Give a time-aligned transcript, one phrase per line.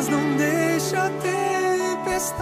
[0.00, 1.10] Mas não deixa a
[2.00, 2.40] tempestade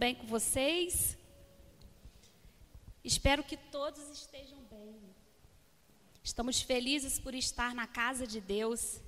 [0.00, 1.14] bem com vocês?
[3.04, 4.98] Espero que todos estejam bem.
[6.24, 8.98] Estamos felizes por estar na casa de Deus.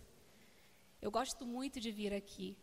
[1.01, 2.59] Eu gosto muito de vir aqui.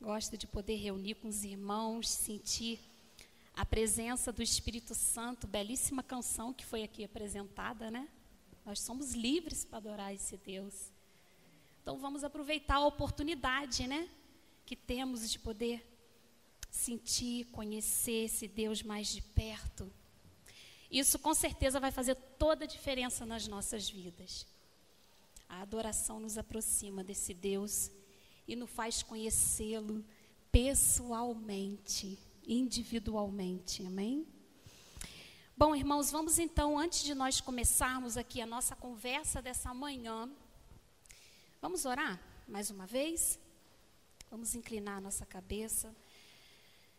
[0.00, 2.78] Gosto de poder reunir com os irmãos, sentir
[3.52, 8.08] a presença do Espírito Santo, belíssima canção que foi aqui apresentada, né?
[8.64, 10.92] Nós somos livres para adorar esse Deus.
[11.82, 14.08] Então vamos aproveitar a oportunidade, né?
[14.64, 15.93] Que temos de poder
[16.74, 19.90] sentir, conhecer esse Deus mais de perto.
[20.90, 24.44] Isso com certeza vai fazer toda a diferença nas nossas vidas.
[25.48, 27.90] A adoração nos aproxima desse Deus
[28.46, 30.04] e nos faz conhecê-lo
[30.50, 32.18] pessoalmente.
[32.46, 33.86] individualmente.
[33.86, 34.26] Amém?
[35.56, 40.28] Bom, irmãos, vamos então, antes de nós começarmos aqui a nossa conversa dessa manhã,
[41.62, 43.38] vamos orar mais uma vez?
[44.30, 45.94] Vamos inclinar a nossa cabeça.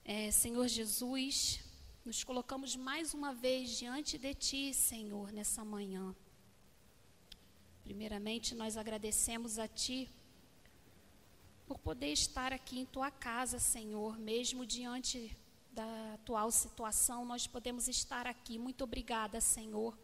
[0.07, 1.61] É, Senhor Jesus,
[2.05, 6.15] nos colocamos mais uma vez diante de Ti, Senhor, nessa manhã.
[7.83, 10.07] Primeiramente, nós agradecemos a Ti
[11.65, 15.35] por poder estar aqui em Tua casa, Senhor, mesmo diante
[15.71, 18.59] da atual situação, nós podemos estar aqui.
[18.59, 19.97] Muito obrigada, Senhor,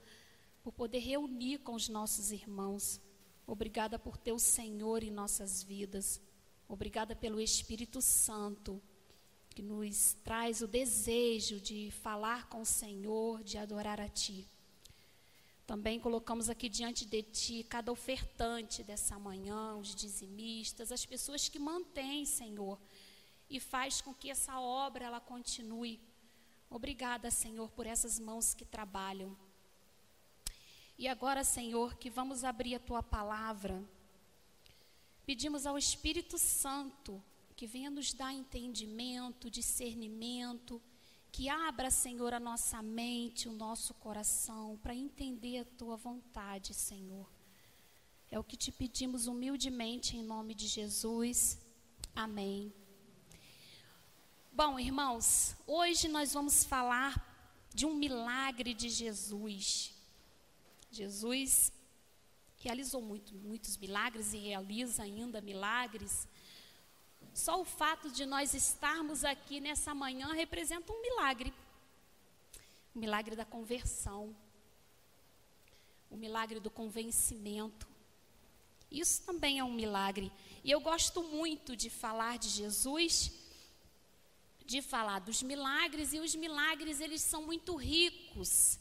[0.63, 3.00] por poder reunir com os nossos irmãos.
[3.45, 6.19] Obrigada por Teu Senhor em nossas vidas.
[6.68, 8.81] Obrigada pelo Espírito Santo,
[9.53, 14.48] que nos traz o desejo de falar com o Senhor, de adorar a Ti.
[15.68, 21.59] Também colocamos aqui diante de Ti cada ofertante dessa manhã, os dizimistas, as pessoas que
[21.59, 22.80] mantêm, Senhor,
[23.50, 26.00] e faz com que essa obra ela continue.
[26.69, 29.38] Obrigada, Senhor, por essas mãos que trabalham.
[30.97, 33.83] E agora, Senhor, que vamos abrir a tua palavra.
[35.25, 37.21] Pedimos ao Espírito Santo
[37.61, 40.81] que venha nos dar entendimento, discernimento,
[41.31, 47.29] que abra, Senhor, a nossa mente, o nosso coração, para entender a tua vontade, Senhor.
[48.31, 51.59] É o que te pedimos humildemente em nome de Jesus.
[52.15, 52.73] Amém.
[54.51, 57.13] Bom, irmãos, hoje nós vamos falar
[57.71, 59.93] de um milagre de Jesus.
[60.89, 61.71] Jesus
[62.57, 66.27] realizou muito, muitos milagres e realiza ainda milagres.
[67.33, 71.54] Só o fato de nós estarmos aqui nessa manhã representa um milagre.
[72.94, 74.36] O milagre da conversão.
[76.10, 77.88] O milagre do convencimento.
[78.92, 80.31] Isso também é um milagre.
[80.63, 83.31] E eu gosto muito de falar de Jesus
[84.72, 88.80] de falar dos milagres e os milagres eles são muito ricos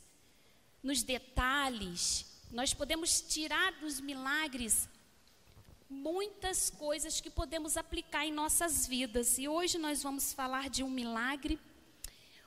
[0.80, 2.24] nos detalhes.
[2.52, 4.88] Nós podemos tirar dos milagres
[5.90, 9.38] muitas coisas que podemos aplicar em nossas vidas.
[9.38, 11.58] E hoje nós vamos falar de um milagre.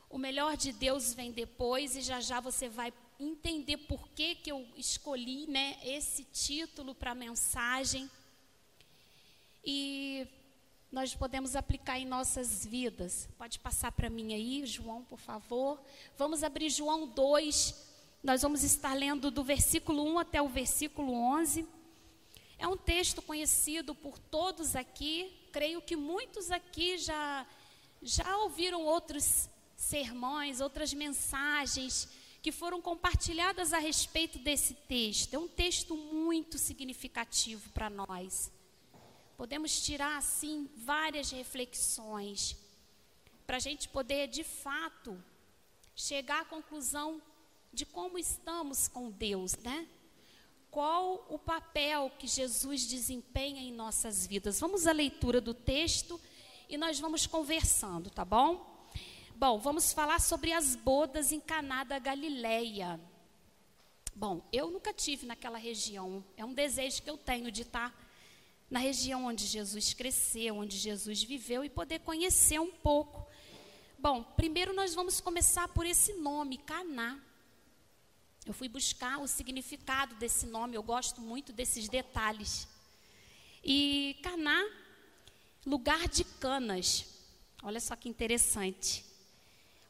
[0.09, 4.51] O melhor de Deus vem depois e já já você vai entender por que, que
[4.51, 8.09] eu escolhi né, esse título para a mensagem.
[9.65, 10.25] E
[10.89, 13.27] nós podemos aplicar em nossas vidas.
[13.37, 15.81] Pode passar para mim aí, João, por favor.
[16.17, 17.91] Vamos abrir João 2.
[18.23, 21.67] Nós vamos estar lendo do versículo 1 até o versículo 11.
[22.63, 25.37] É um texto conhecido por todos aqui.
[25.51, 27.45] Creio que muitos aqui já
[28.01, 32.07] já ouviram outros sermões, outras mensagens
[32.41, 35.33] que foram compartilhadas a respeito desse texto.
[35.33, 38.49] É um texto muito significativo para nós.
[39.35, 42.55] Podemos tirar, assim, várias reflexões
[43.45, 45.21] para a gente poder, de fato,
[45.93, 47.21] chegar à conclusão
[47.73, 49.85] de como estamos com Deus, né?
[50.73, 54.59] Qual o papel que Jesus desempenha em nossas vidas?
[54.59, 56.19] Vamos à leitura do texto
[56.67, 58.89] e nós vamos conversando, tá bom?
[59.35, 62.99] Bom, vamos falar sobre as bodas em Caná da Galileia.
[64.15, 66.25] Bom, eu nunca tive naquela região.
[66.35, 67.95] É um desejo que eu tenho de estar
[68.67, 73.27] na região onde Jesus cresceu, onde Jesus viveu e poder conhecer um pouco.
[73.99, 77.21] Bom, primeiro nós vamos começar por esse nome, Caná.
[78.45, 82.67] Eu fui buscar o significado desse nome, eu gosto muito desses detalhes.
[83.63, 84.61] E Caná,
[85.65, 87.05] lugar de canas.
[87.61, 89.05] Olha só que interessante.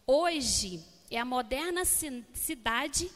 [0.05, 3.09] Hoje é a moderna cidade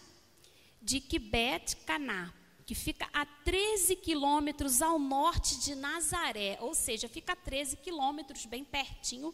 [0.81, 2.33] de Kibet Caná
[2.67, 8.45] que fica a 13 quilômetros ao norte de Nazaré, ou seja, fica a 13 quilômetros,
[8.45, 9.33] bem pertinho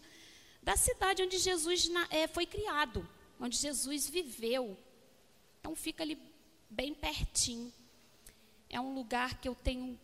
[0.61, 4.77] da cidade onde Jesus é, foi criado, onde Jesus viveu.
[5.63, 6.17] Então fica ali
[6.69, 7.71] bem pertinho.
[8.69, 9.97] É um lugar que eu tenho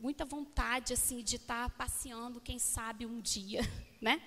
[0.00, 3.60] muita vontade assim de estar passeando, quem sabe um dia,
[4.02, 4.20] né?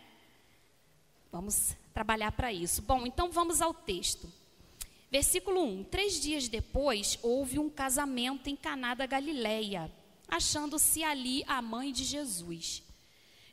[1.30, 2.82] Vamos trabalhar para isso.
[2.82, 4.32] Bom, então vamos ao texto.
[5.12, 9.92] Versículo 1: Três dias depois houve um casamento em Caná da Galileia,
[10.26, 12.82] achando-se ali a mãe de Jesus.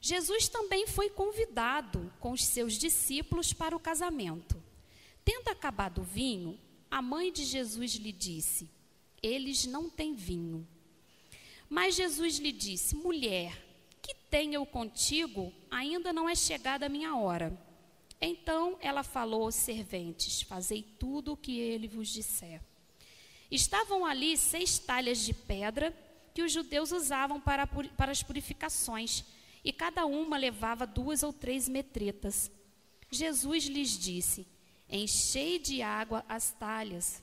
[0.00, 4.62] Jesus também foi convidado com os seus discípulos para o casamento.
[5.24, 6.56] Tendo acabado o vinho,
[6.92, 8.70] a mãe de Jesus lhe disse:
[9.22, 10.68] Eles não têm vinho.
[11.66, 13.56] Mas Jesus lhe disse: Mulher,
[14.02, 15.50] que tenho eu contigo?
[15.70, 17.58] Ainda não é chegada a minha hora.
[18.20, 22.60] Então ela falou aos serventes: Fazei tudo o que ele vos disser.
[23.50, 25.96] Estavam ali seis talhas de pedra
[26.34, 29.24] que os judeus usavam para, para as purificações,
[29.64, 32.50] e cada uma levava duas ou três metretas.
[33.10, 34.46] Jesus lhes disse:
[34.92, 37.22] Enchei de água as talhas.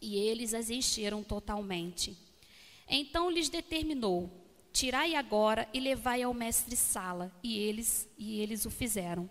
[0.00, 2.16] E eles as encheram totalmente.
[2.88, 4.30] Então lhes determinou:
[4.72, 7.32] Tirai agora e levai ao mestre Sala.
[7.42, 9.28] E eles, e eles o fizeram.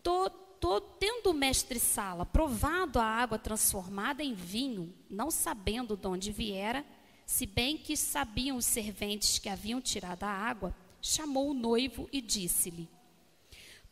[0.00, 6.06] Tô, tô, tendo o mestre Sala provado a água transformada em vinho, não sabendo de
[6.06, 6.84] onde viera,
[7.26, 12.20] se bem que sabiam os serventes que haviam tirado a água, chamou o noivo e
[12.20, 12.88] disse-lhe: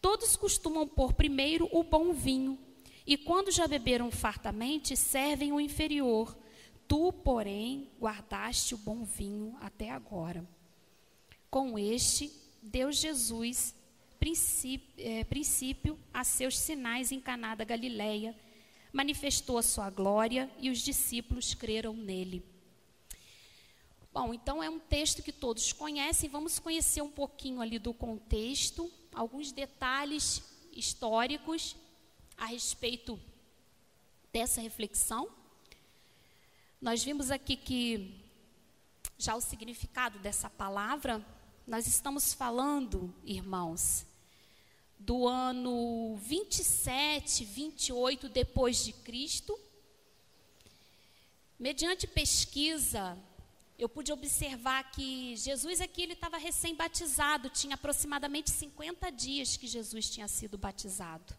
[0.02, 2.58] Todos costumam pôr primeiro o bom vinho,
[3.06, 6.36] e quando já beberam fartamente, servem o inferior.
[6.88, 10.46] Tu, porém, guardaste o bom vinho até agora.
[11.48, 12.30] Com este,
[12.60, 13.74] deu Jesus
[14.18, 18.36] princípio, é, princípio a seus sinais em Caná da Galileia,
[18.92, 22.44] manifestou a sua glória e os discípulos creram nele.
[24.12, 28.90] Bom, então é um texto que todos conhecem, vamos conhecer um pouquinho ali do contexto,
[29.14, 30.42] alguns detalhes
[30.72, 31.76] históricos
[32.36, 33.20] a respeito
[34.32, 35.28] dessa reflexão.
[36.80, 38.20] Nós vimos aqui que
[39.18, 41.24] já o significado dessa palavra,
[41.66, 44.04] nós estamos falando, irmãos,
[44.98, 49.58] do ano 27, 28 depois de Cristo.
[51.58, 53.16] Mediante pesquisa,
[53.78, 60.08] eu pude observar que Jesus aqui ele estava recém-batizado, tinha aproximadamente 50 dias que Jesus
[60.10, 61.34] tinha sido batizado.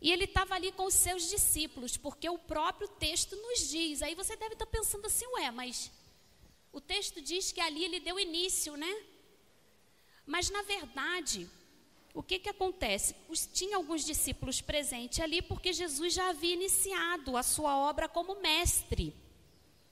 [0.00, 4.00] E ele estava ali com os seus discípulos, porque o próprio texto nos diz.
[4.00, 5.90] Aí você deve estar pensando assim, ué, mas
[6.72, 9.02] o texto diz que ali ele deu início, né?
[10.24, 11.48] Mas na verdade,
[12.14, 13.14] o que que acontece?
[13.28, 18.40] Os, tinha alguns discípulos presentes ali porque Jesus já havia iniciado a sua obra como
[18.40, 19.14] mestre.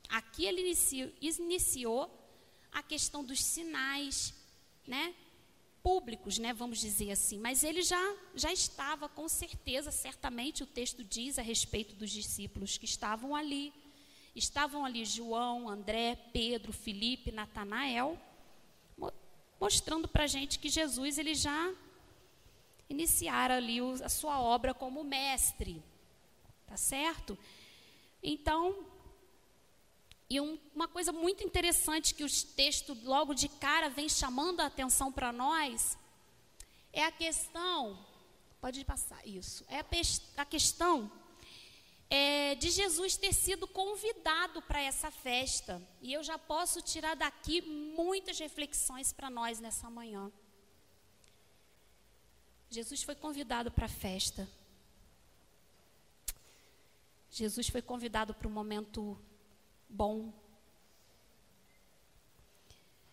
[0.08, 0.74] Aqui ele
[1.20, 2.10] iniciou,
[2.72, 4.34] a questão dos sinais,
[4.86, 5.14] né?
[5.82, 6.52] Públicos, né?
[6.52, 7.38] Vamos dizer assim.
[7.38, 12.76] Mas ele já, já estava, com certeza, certamente o texto diz a respeito dos discípulos
[12.76, 13.72] que estavam ali.
[14.34, 18.20] Estavam ali João, André, Pedro, Felipe, Natanael,
[19.58, 21.74] mostrando para a gente que Jesus ele já
[22.90, 25.82] iniciara ali a sua obra como mestre.
[26.66, 27.38] Tá certo?
[28.22, 28.84] Então,
[30.28, 34.66] e um, uma coisa muito interessante que o texto logo de cara vem chamando a
[34.66, 35.96] atenção para nós
[36.92, 38.04] é a questão,
[38.60, 39.86] pode passar isso, é a,
[40.42, 41.12] a questão
[42.08, 45.82] é, de Jesus ter sido convidado para essa festa.
[46.00, 50.30] E eu já posso tirar daqui muitas reflexões para nós nessa manhã.
[52.70, 54.48] Jesus foi convidado para a festa.
[57.30, 59.18] Jesus foi convidado para um momento
[59.88, 60.32] bom.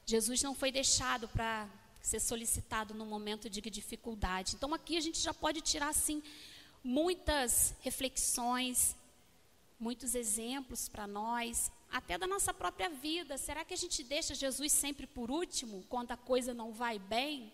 [0.06, 1.70] Jesus não foi deixado para
[2.02, 4.56] ser solicitado no momento de dificuldade.
[4.56, 6.22] Então aqui a gente já pode tirar assim
[6.84, 8.96] muitas reflexões,
[9.80, 13.38] muitos exemplos para nós, até da nossa própria vida.
[13.38, 17.52] Será que a gente deixa Jesus sempre por último quando a coisa não vai bem?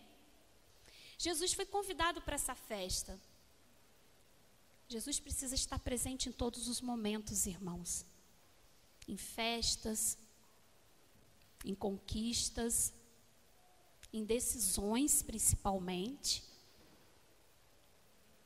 [1.18, 3.20] Jesus foi convidado para essa festa.
[4.88, 8.06] Jesus precisa estar presente em todos os momentos, irmãos
[9.08, 10.18] em festas,
[11.66, 12.94] em conquistas,
[14.14, 16.44] em decisões principalmente.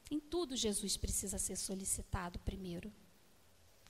[0.09, 2.91] Em tudo Jesus precisa ser solicitado primeiro.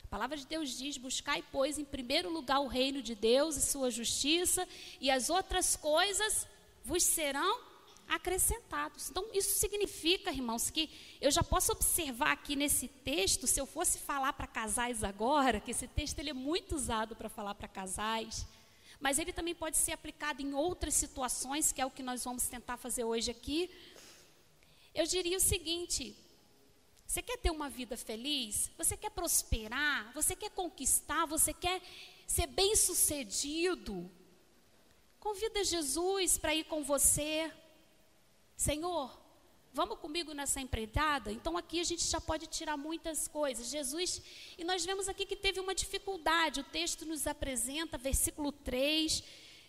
[0.03, 3.61] A palavra de Deus diz: buscai, pois, em primeiro lugar o reino de Deus e
[3.61, 4.67] sua justiça,
[5.01, 6.47] e as outras coisas
[6.83, 7.72] vos serão
[8.07, 9.09] acrescentados.
[9.09, 10.89] Então, isso significa, irmãos, que
[11.21, 15.71] eu já posso observar aqui nesse texto, se eu fosse falar para casais agora, que
[15.71, 18.45] esse texto ele é muito usado para falar para casais,
[18.99, 22.47] mas ele também pode ser aplicado em outras situações, que é o que nós vamos
[22.47, 23.69] tentar fazer hoje aqui.
[24.93, 26.15] Eu diria o seguinte:
[27.05, 28.71] você quer ter uma vida feliz?
[28.77, 30.11] Você quer prosperar?
[30.13, 31.25] Você quer conquistar?
[31.27, 31.81] Você quer
[32.25, 34.09] ser bem-sucedido?
[35.19, 37.51] Convida Jesus para ir com você.
[38.63, 39.11] Senhor,
[39.73, 41.29] vamos comigo nessa empreitada?
[41.33, 43.69] Então aqui a gente já pode tirar muitas coisas.
[43.69, 44.21] Jesus,
[44.57, 46.61] e nós vemos aqui que teve uma dificuldade.
[46.61, 49.21] O texto nos apresenta, versículo 3,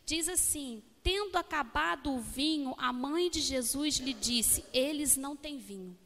[0.07, 5.59] diz assim: Tendo acabado o vinho, a mãe de Jesus lhe disse: Eles não têm
[5.59, 5.99] vinho.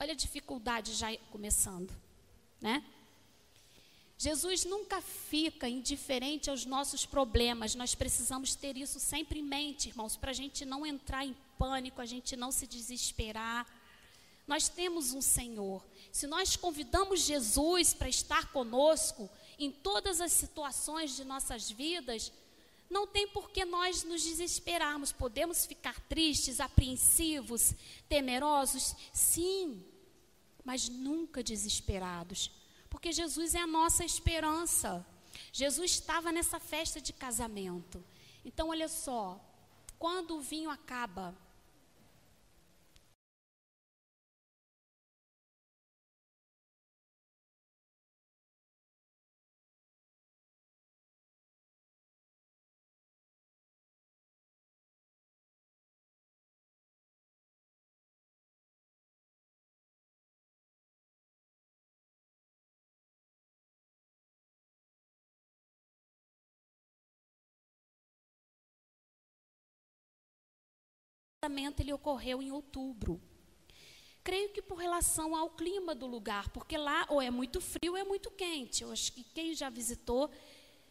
[0.00, 1.94] Olha a dificuldade já começando,
[2.60, 2.84] né?
[4.18, 7.74] Jesus nunca fica indiferente aos nossos problemas.
[7.74, 12.00] Nós precisamos ter isso sempre em mente, irmãos, para a gente não entrar em pânico,
[12.00, 13.66] a gente não se desesperar.
[14.46, 15.84] Nós temos um Senhor.
[16.12, 22.32] Se nós convidamos Jesus para estar conosco em todas as situações de nossas vidas,
[22.88, 25.12] Não tem por que nós nos desesperarmos.
[25.12, 27.74] Podemos ficar tristes, apreensivos,
[28.08, 28.94] temerosos?
[29.12, 29.84] Sim,
[30.64, 32.50] mas nunca desesperados.
[32.96, 35.04] Porque Jesus é a nossa esperança.
[35.52, 38.02] Jesus estava nessa festa de casamento.
[38.42, 39.38] Então, olha só,
[39.98, 41.36] quando o vinho acaba,
[71.46, 73.20] casamento ele ocorreu em outubro.
[74.24, 77.96] Creio que por relação ao clima do lugar, porque lá ou é muito frio ou
[77.96, 78.82] é muito quente.
[78.82, 80.28] Eu acho que quem já visitou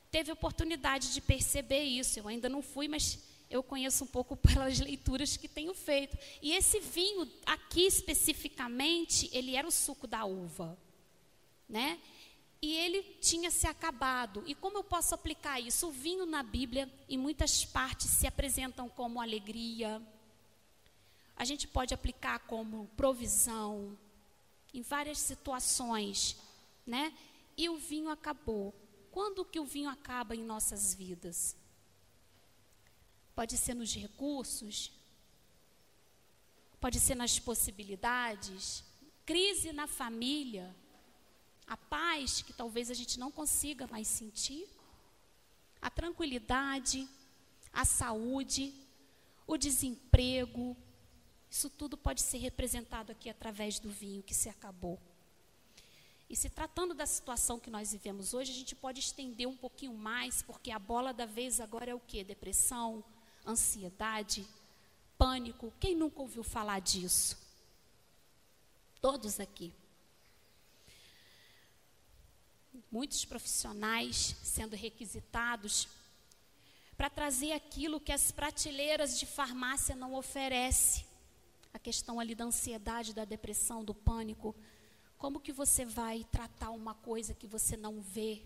[0.10, 2.18] teve oportunidade de perceber isso.
[2.18, 6.18] Eu ainda não fui, mas eu conheço um pouco pelas leituras que tenho feito.
[6.42, 10.78] E esse vinho aqui especificamente, ele era o suco da uva,
[11.68, 12.00] né?
[12.62, 14.42] E ele tinha se acabado.
[14.48, 15.88] E como eu posso aplicar isso?
[15.88, 20.02] O vinho na Bíblia, em muitas partes, se apresentam como alegria,
[21.46, 23.96] a gente pode aplicar como provisão
[24.74, 26.36] em várias situações,
[26.86, 27.16] né?
[27.56, 28.74] E o vinho acabou.
[29.12, 31.56] Quando que o vinho acaba em nossas vidas?
[33.36, 34.92] Pode ser nos recursos,
[36.82, 38.84] pode ser nas possibilidades,
[39.24, 40.76] crise na família,
[41.68, 44.68] a paz que talvez a gente não consiga mais sentir,
[45.80, 47.08] a tranquilidade,
[47.72, 48.74] a saúde,
[49.46, 50.76] o desemprego,
[51.50, 55.00] isso tudo pode ser representado aqui através do vinho que se acabou.
[56.30, 59.94] E se tratando da situação que nós vivemos hoje, a gente pode estender um pouquinho
[59.94, 62.24] mais, porque a bola da vez agora é o quê?
[62.24, 63.04] Depressão,
[63.46, 64.46] ansiedade,
[65.18, 65.72] pânico.
[65.80, 67.38] Quem nunca ouviu falar disso?
[69.00, 69.72] Todos aqui.
[72.92, 75.88] Muitos profissionais sendo requisitados
[76.98, 81.06] para trazer aquilo que as prateleiras de farmácia não oferecem
[81.76, 84.56] a questão ali da ansiedade, da depressão, do pânico,
[85.18, 88.42] como que você vai tratar uma coisa que você não vê?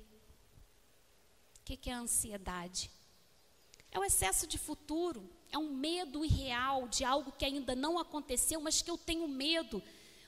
[1.59, 2.89] O que, que é a ansiedade?
[3.91, 8.59] É o excesso de futuro, é um medo irreal de algo que ainda não aconteceu,
[8.59, 9.81] mas que eu tenho medo.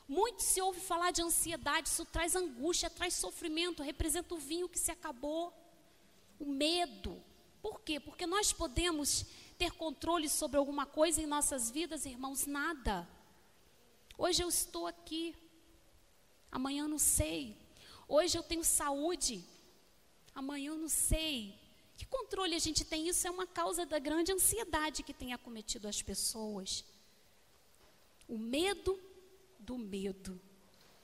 [0.07, 4.77] Muito se ouve falar de ansiedade, isso traz angústia, traz sofrimento, representa o vinho que
[4.77, 5.51] se acabou.
[6.39, 7.19] O medo.
[7.63, 7.99] Por quê?
[7.99, 9.25] Porque nós podemos
[9.61, 12.47] ter controle sobre alguma coisa em nossas vidas, irmãos?
[12.47, 13.07] Nada.
[14.17, 15.35] Hoje eu estou aqui,
[16.51, 17.55] amanhã não sei.
[18.07, 19.45] Hoje eu tenho saúde,
[20.33, 21.53] amanhã eu não sei.
[21.95, 23.07] Que controle a gente tem?
[23.07, 26.83] Isso é uma causa da grande ansiedade que tem acometido as pessoas.
[28.27, 28.99] O medo
[29.59, 30.41] do medo,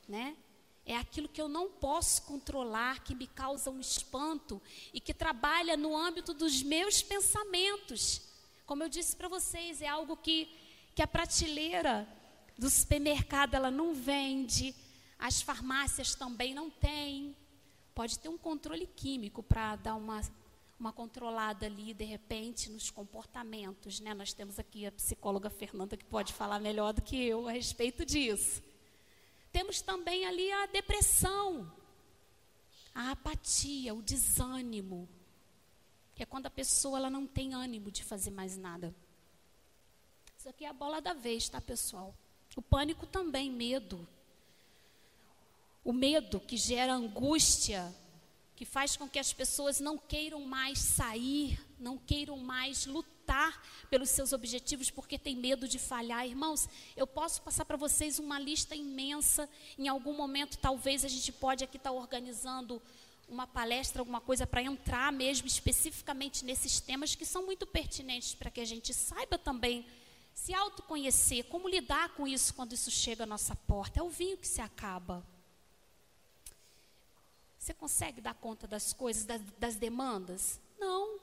[0.08, 0.36] né?
[0.84, 4.60] É aquilo que eu não posso controlar, que me causa um espanto
[4.91, 8.26] e que trabalha no âmbito dos meus pensamentos.
[8.67, 10.49] Como eu disse para vocês, é algo que,
[10.93, 12.06] que a prateleira
[12.58, 14.75] do supermercado ela não vende,
[15.17, 17.34] as farmácias também não têm.
[17.95, 20.19] Pode ter um controle químico para dar uma,
[20.77, 24.01] uma controlada ali, de repente, nos comportamentos.
[24.01, 24.13] Né?
[24.13, 28.06] Nós temos aqui a psicóloga Fernanda que pode falar melhor do que eu a respeito
[28.06, 28.62] disso.
[29.49, 31.71] Temos também ali a depressão,
[32.93, 35.08] a apatia, o desânimo
[36.17, 38.93] que é quando a pessoa ela não tem ânimo de fazer mais nada.
[40.36, 42.12] Isso aqui é a bola da vez, tá, pessoal?
[42.56, 44.08] O pânico também, medo.
[45.86, 47.95] O medo que gera angústia,
[48.56, 54.10] que faz com que as pessoas não queiram mais sair, não queiram mais lutar pelos
[54.10, 56.25] seus objetivos porque tem medo de falhar.
[56.25, 59.47] Irmãos, eu posso passar para vocês uma lista imensa.
[59.77, 62.82] Em algum momento, talvez a gente pode aqui estar tá organizando
[63.27, 68.49] uma palestra, alguma coisa para entrar mesmo especificamente nesses temas que são muito pertinentes para
[68.49, 69.85] que a gente saiba também
[70.33, 73.99] se autoconhecer, como lidar com isso quando isso chega à nossa porta.
[73.99, 75.25] É o vinho que se acaba.
[77.57, 80.59] Você consegue dar conta das coisas, das, das demandas?
[80.79, 81.19] Não.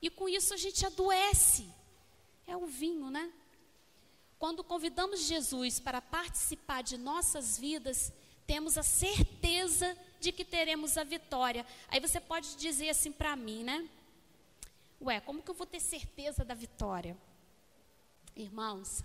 [0.00, 1.68] E com isso a gente adoece.
[2.46, 3.32] É o vinho, né?
[4.38, 8.12] Quando convidamos Jesus para participar de nossas vidas,
[8.46, 11.66] temos a certeza de que teremos a vitória.
[11.88, 13.88] Aí você pode dizer assim para mim, né?
[15.00, 17.16] Ué, como que eu vou ter certeza da vitória?
[18.36, 19.02] Irmãos,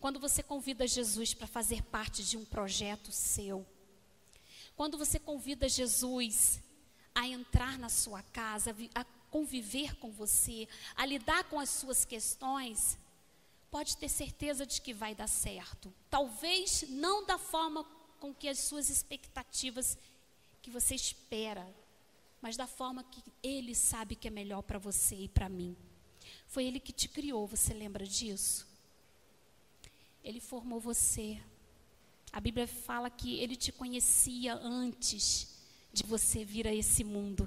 [0.00, 3.66] quando você convida Jesus para fazer parte de um projeto seu,
[4.74, 6.62] quando você convida Jesus
[7.14, 12.98] a entrar na sua casa, a conviver com você, a lidar com as suas questões,
[13.70, 15.92] pode ter certeza de que vai dar certo.
[16.08, 17.84] Talvez não da forma
[18.20, 19.98] com que as suas expectativas
[20.64, 21.62] que você espera,
[22.40, 25.76] mas da forma que ele sabe que é melhor para você e para mim.
[26.46, 28.66] Foi ele que te criou, você lembra disso?
[30.22, 31.38] Ele formou você.
[32.32, 35.54] A Bíblia fala que ele te conhecia antes
[35.92, 37.46] de você vir a esse mundo.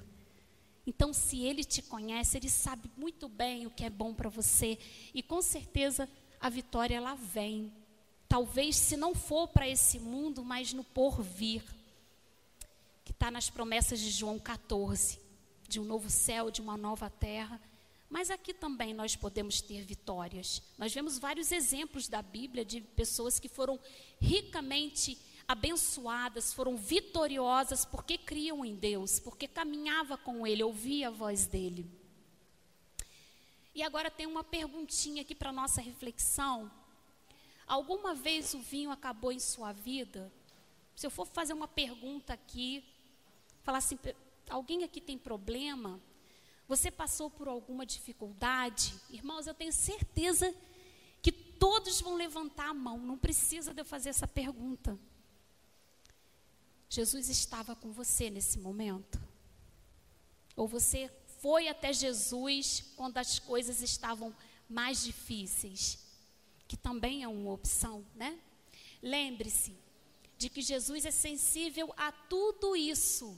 [0.85, 4.77] Então, se ele te conhece, ele sabe muito bem o que é bom para você
[5.11, 6.07] e com certeza
[6.39, 7.73] a vitória ela vem.
[8.29, 11.63] Talvez se não for para esse mundo, mas no porvir,
[13.07, 15.17] que está nas promessas de João 14,
[15.65, 17.61] de um novo céu, de uma nova terra.
[18.09, 20.61] Mas aqui também nós podemos ter vitórias.
[20.77, 23.79] Nós vemos vários exemplos da Bíblia de pessoas que foram
[24.19, 25.17] ricamente
[25.47, 31.89] abençoadas, foram vitoriosas porque criam em Deus, porque caminhava com Ele, ouvia a voz dele.
[33.73, 36.69] E agora tem uma perguntinha aqui para nossa reflexão.
[37.65, 40.29] Alguma vez o vinho acabou em sua vida?
[40.93, 42.83] Se eu for fazer uma pergunta aqui,
[43.67, 43.99] falar assim,
[44.49, 45.99] alguém aqui tem problema?
[46.69, 48.95] Você passou por alguma dificuldade?
[49.09, 50.55] Irmãos, eu tenho certeza
[51.21, 54.97] que todos vão levantar a mão, não precisa de eu fazer essa pergunta.
[56.89, 59.19] Jesus estava com você nesse momento?
[60.55, 64.33] Ou você foi até Jesus quando as coisas estavam
[64.69, 65.99] mais difíceis?
[66.69, 68.39] Que também é uma opção, né?
[69.01, 69.75] Lembre-se
[70.37, 73.37] de que Jesus é sensível a tudo isso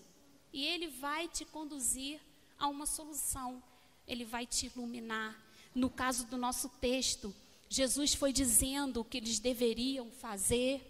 [0.52, 2.20] e ele vai te conduzir
[2.58, 3.62] a uma solução.
[4.08, 5.40] Ele vai te iluminar.
[5.74, 7.34] No caso do nosso texto,
[7.70, 10.82] Jesus foi dizendo o que eles deveriam fazer.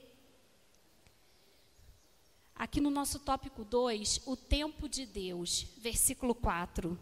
[2.55, 6.97] Aqui no nosso tópico 2, o tempo de Deus, versículo 4.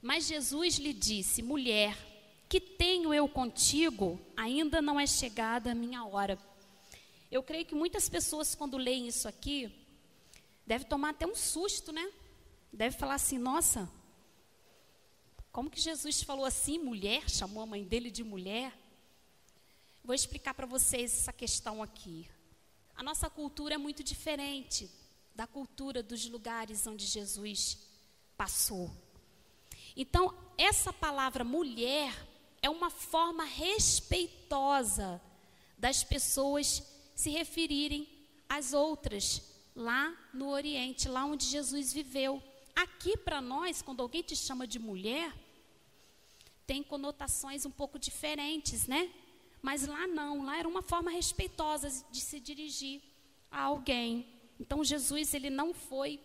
[0.00, 1.96] Mas Jesus lhe disse: Mulher,
[2.48, 6.38] que tenho eu contigo, ainda não é chegada a minha hora.
[7.30, 9.70] Eu creio que muitas pessoas, quando leem isso aqui,
[10.68, 12.12] devem tomar até um susto, né?
[12.72, 13.90] deve falar assim: nossa,
[15.50, 18.72] como que Jesus falou assim, mulher, chamou a mãe dele de mulher?
[20.04, 22.28] Vou explicar para vocês essa questão aqui.
[22.94, 24.90] A nossa cultura é muito diferente
[25.34, 27.78] da cultura dos lugares onde Jesus
[28.36, 28.90] passou.
[29.96, 32.14] Então, essa palavra mulher
[32.62, 35.20] é uma forma respeitosa
[35.76, 36.82] das pessoas
[37.14, 38.08] se referirem
[38.48, 39.47] às outras
[39.78, 42.42] lá no Oriente, lá onde Jesus viveu.
[42.74, 45.32] Aqui para nós, quando alguém te chama de mulher,
[46.66, 49.08] tem conotações um pouco diferentes, né?
[49.62, 53.00] Mas lá não, lá era uma forma respeitosa de se dirigir
[53.52, 54.26] a alguém.
[54.58, 56.20] Então Jesus ele não foi,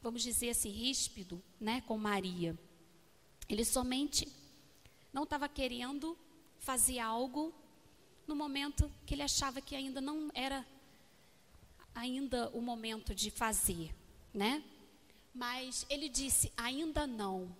[0.00, 2.58] vamos dizer assim, ríspido, né, com Maria.
[3.48, 4.26] Ele somente
[5.12, 6.16] não estava querendo
[6.58, 7.54] fazer algo
[8.26, 10.66] no momento que ele achava que ainda não era
[11.98, 13.92] ainda o momento de fazer,
[14.32, 14.62] né?
[15.34, 17.54] Mas ele disse: ainda não.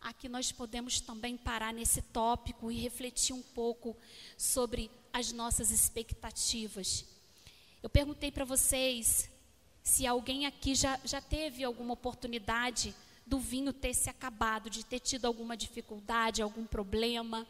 [0.00, 3.96] Aqui nós podemos também parar nesse tópico e refletir um pouco
[4.36, 7.06] sobre as nossas expectativas.
[7.82, 9.30] Eu perguntei para vocês
[9.82, 12.94] se alguém aqui já, já teve alguma oportunidade
[13.26, 17.46] do vinho ter se acabado, de ter tido alguma dificuldade, algum problema.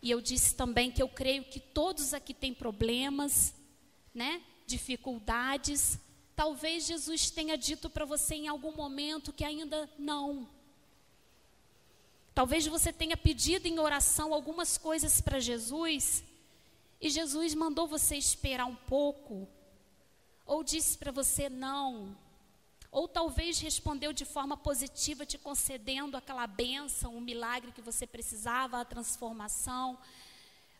[0.00, 3.54] E eu disse também que eu creio que todos aqui têm problemas,
[4.14, 4.42] né?
[4.74, 5.98] Dificuldades,
[6.38, 10.48] Talvez Jesus tenha dito para você em algum momento que ainda não.
[12.32, 16.22] Talvez você tenha pedido em oração algumas coisas para Jesus
[17.00, 19.48] e Jesus mandou você esperar um pouco,
[20.46, 22.16] ou disse para você não,
[22.92, 28.80] ou talvez respondeu de forma positiva, te concedendo aquela bênção, o milagre que você precisava,
[28.80, 29.98] a transformação,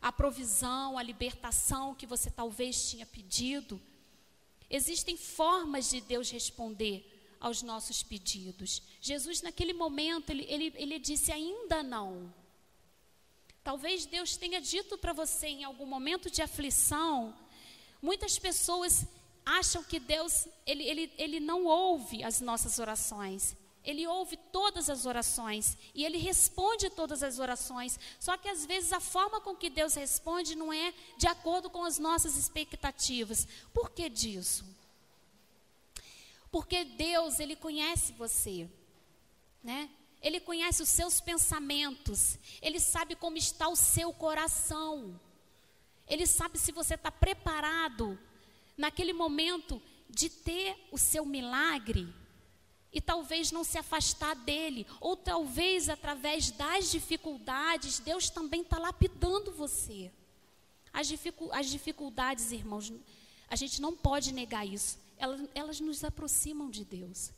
[0.01, 3.81] a provisão, a libertação que você talvez tinha pedido.
[4.71, 8.83] Existem formas de Deus responder aos nossos pedidos.
[9.01, 12.33] Jesus, naquele momento, ele, ele, ele disse: ainda não.
[13.63, 17.35] Talvez Deus tenha dito para você em algum momento de aflição.
[18.01, 19.07] Muitas pessoas
[19.45, 23.57] acham que Deus ele, ele, ele não ouve as nossas orações.
[23.89, 27.99] Ele ouve todas as orações e ele responde todas as orações.
[28.21, 31.83] Só que às vezes a forma com que Deus responde não é de acordo com
[31.83, 33.49] as nossas expectativas.
[33.73, 34.63] Por que disso?
[36.53, 38.69] Porque Deus, ele conhece você,
[39.65, 39.89] né?
[40.21, 45.19] Ele conhece os seus pensamentos, ele sabe como está o seu coração.
[46.07, 48.19] Ele sabe se você está preparado
[48.77, 52.13] naquele momento de ter o seu milagre
[52.93, 59.53] e talvez não se afastar dele, ou talvez através das dificuldades, Deus também está lapidando
[59.53, 60.11] você.
[60.93, 62.93] As, dificu as, dificuldades, irmãos,
[63.49, 67.31] a gente não pode negar isso, elas, elas nos aproximam de Deus.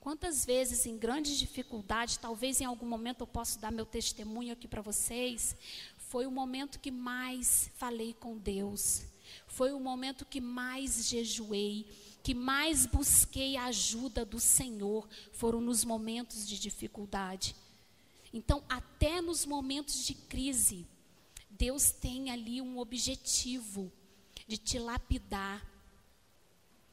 [0.00, 4.68] Quantas vezes em grandes dificuldades, talvez em algum momento eu possa dar meu testemunho aqui
[4.68, 5.56] para vocês,
[5.96, 9.02] foi o momento que mais falei com Deus,
[9.48, 11.86] foi o momento que mais jejuei,
[12.26, 17.54] que mais busquei a ajuda do Senhor, foram nos momentos de dificuldade.
[18.32, 20.84] Então, até nos momentos de crise,
[21.48, 23.92] Deus tem ali um objetivo
[24.44, 25.64] de te lapidar,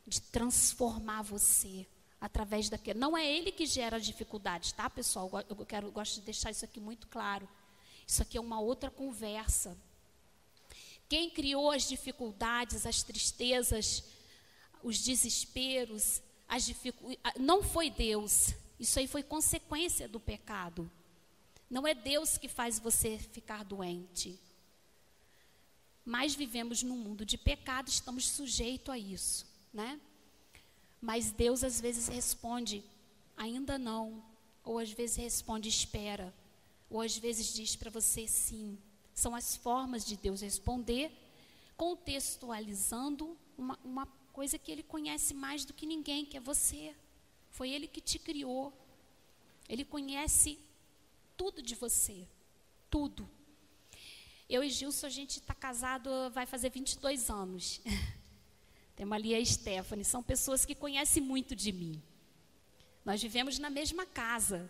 [0.05, 1.87] de transformar você
[2.21, 2.99] através daquilo.
[2.99, 5.31] Não é ele que gera dificuldades, tá, pessoal?
[5.49, 7.49] Eu quero, eu gosto de deixar isso aqui muito claro.
[8.05, 9.75] Isso aqui é uma outra conversa.
[11.09, 14.03] Quem criou as dificuldades, as tristezas,
[14.83, 17.17] os desesperos, as dificu...
[17.39, 18.53] não foi Deus.
[18.79, 20.91] Isso aí foi consequência do pecado.
[21.69, 24.39] Não é Deus que faz você ficar doente.
[26.05, 29.99] Mas vivemos num mundo de pecado, estamos sujeitos a isso, né?
[31.01, 32.83] Mas Deus às vezes responde,
[33.37, 34.23] ainda não.
[34.63, 36.33] Ou às vezes responde, espera.
[36.89, 38.77] Ou às vezes diz para você sim.
[39.13, 41.11] São as formas de Deus responder,
[41.75, 46.95] contextualizando uma, uma coisa que Ele conhece mais do que ninguém, que é você.
[47.51, 48.73] Foi Ele que te criou.
[49.69, 50.59] Ele conhece
[51.37, 52.27] tudo de você.
[52.89, 53.29] Tudo.
[54.49, 57.79] Eu e Gilson, a gente está casado, vai fazer 22 anos.
[58.95, 62.01] Temos ali a Stephanie, são pessoas que conhecem muito de mim.
[63.05, 64.69] Nós vivemos na mesma casa.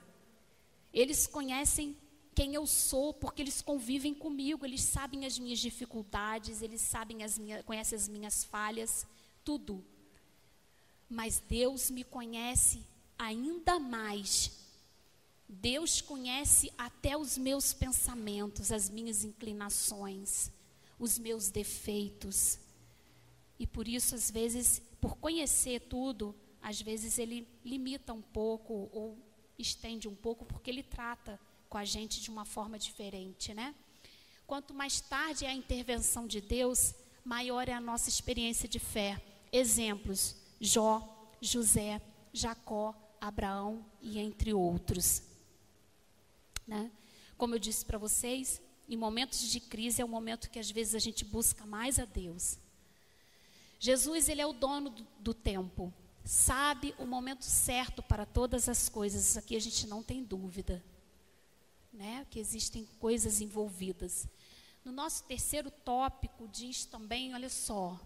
[0.93, 1.97] Eles conhecem
[2.33, 7.37] quem eu sou porque eles convivem comigo, eles sabem as minhas dificuldades, eles sabem as
[7.37, 9.05] minhas, conhecem as minhas falhas,
[9.43, 9.83] tudo.
[11.09, 12.85] Mas Deus me conhece
[13.17, 14.51] ainda mais.
[15.47, 20.51] Deus conhece até os meus pensamentos, as minhas inclinações,
[20.97, 22.59] os meus defeitos.
[23.59, 29.17] E por isso, às vezes, por conhecer tudo, às vezes ele limita um pouco ou
[29.59, 33.75] estende um pouco, porque ele trata com a gente de uma forma diferente, né?
[34.47, 39.21] Quanto mais tarde é a intervenção de Deus, maior é a nossa experiência de fé.
[39.53, 42.01] Exemplos: Jó, José,
[42.33, 45.21] Jacó, Abraão e entre outros.
[46.67, 46.91] Né?
[47.37, 50.95] Como eu disse para vocês, em momentos de crise é o momento que às vezes
[50.95, 52.57] a gente busca mais a Deus.
[53.79, 58.89] Jesus, ele é o dono do, do tempo, sabe o momento certo para todas as
[58.89, 59.29] coisas.
[59.29, 60.83] Isso aqui a gente não tem dúvida,
[61.91, 62.25] né?
[62.29, 64.27] Que existem coisas envolvidas.
[64.83, 67.99] No nosso terceiro tópico diz também, olha só,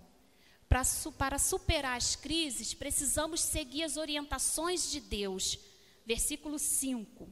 [0.68, 0.82] para,
[1.18, 5.58] para superar as crises, precisamos seguir as orientações de Deus.
[6.06, 7.28] Versículo 5.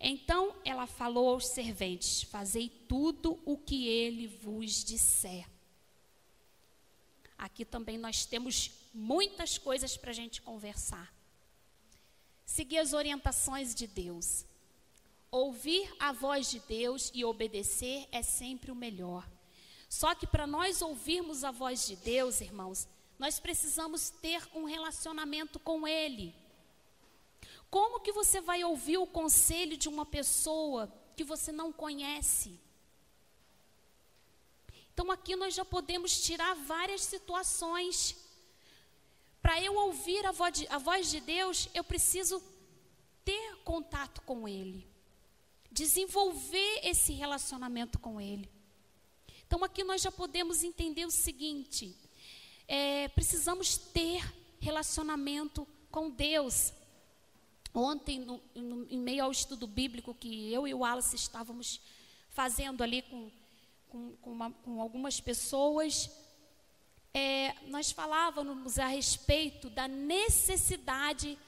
[0.00, 5.48] Então ela falou aos serventes: Fazei tudo o que ele vos disser.
[7.38, 11.12] Aqui também nós temos muitas coisas para a gente conversar.
[12.44, 14.44] Seguir as orientações de Deus.
[15.30, 19.28] Ouvir a voz de Deus e obedecer é sempre o melhor.
[19.94, 25.56] Só que para nós ouvirmos a voz de Deus, irmãos, nós precisamos ter um relacionamento
[25.60, 26.34] com Ele.
[27.70, 32.58] Como que você vai ouvir o conselho de uma pessoa que você não conhece?
[34.92, 38.16] Então aqui nós já podemos tirar várias situações.
[39.40, 42.42] Para eu ouvir a voz, de, a voz de Deus, eu preciso
[43.24, 44.90] ter contato com Ele,
[45.70, 48.53] desenvolver esse relacionamento com Ele.
[49.54, 51.96] Então aqui nós já podemos entender o seguinte:
[52.66, 54.20] é, precisamos ter
[54.58, 56.72] relacionamento com Deus.
[57.72, 61.80] Ontem, no, no, em meio ao estudo bíblico que eu e o Wallace estávamos
[62.30, 63.30] fazendo ali com
[63.88, 66.10] com, com, uma, com algumas pessoas,
[67.14, 71.38] é, nós falávamos a respeito da necessidade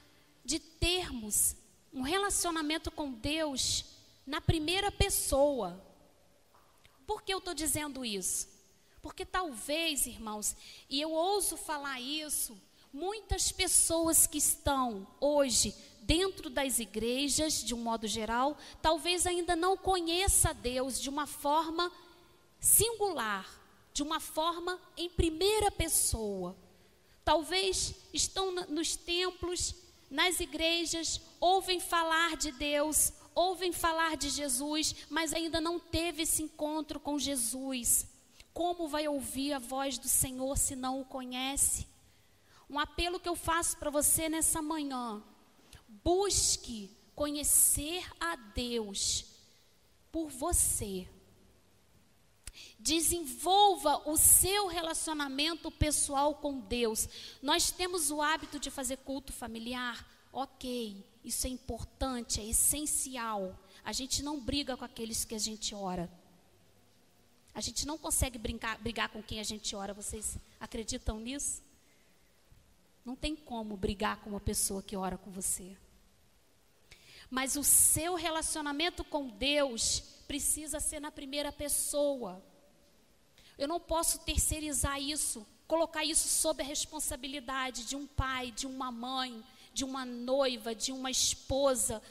[0.44, 1.56] de termos
[1.92, 3.84] um relacionamento com Deus
[4.24, 5.84] na primeira pessoa.
[7.06, 8.48] Por que eu estou dizendo isso?
[9.00, 10.56] Porque talvez, irmãos,
[10.90, 12.60] e eu ouso falar isso,
[12.92, 19.76] muitas pessoas que estão hoje dentro das igrejas, de um modo geral, talvez ainda não
[19.76, 21.92] conheça Deus de uma forma
[22.60, 23.48] singular,
[23.92, 26.56] de uma forma em primeira pessoa.
[27.24, 29.74] Talvez estão nos templos,
[30.08, 36.42] nas igrejas, ouvem falar de Deus, ouvem falar de Jesus, mas ainda não teve esse
[36.42, 38.09] encontro com Jesus.
[38.55, 41.87] Como vai ouvir a voz do Senhor se não o conhece?
[42.68, 45.22] Um apelo que eu faço para você nessa manhã.
[46.03, 49.27] Busque conhecer a Deus
[50.11, 51.07] por você.
[52.79, 57.07] Desenvolva o seu relacionamento pessoal com Deus.
[57.42, 60.07] Nós temos o hábito de fazer culto familiar.
[60.33, 63.58] Ok, isso é importante, é essencial.
[63.84, 66.08] A gente não briga com aqueles que a gente ora.
[67.52, 69.92] A gente não consegue brincar, brigar com quem a gente ora.
[69.92, 71.62] Vocês acreditam nisso?
[73.04, 75.76] Não tem como brigar com uma pessoa que ora com você.
[77.28, 82.40] Mas o seu relacionamento com Deus precisa ser na primeira pessoa.
[83.58, 88.92] Eu não posso terceirizar isso, colocar isso sob a responsabilidade de um pai, de uma
[88.92, 89.42] mãe,
[89.76, 92.02] de uma noiva, de uma esposa,